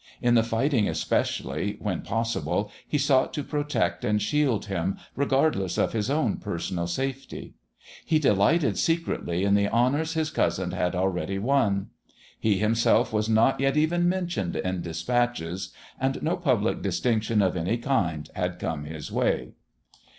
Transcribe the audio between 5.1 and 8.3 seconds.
regardless of his own personal safety. He